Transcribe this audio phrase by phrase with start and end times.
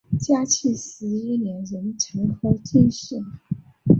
[0.19, 3.21] 嘉靖十一年壬辰科进士。